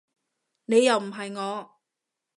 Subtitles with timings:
[0.65, 1.79] 你又唔係我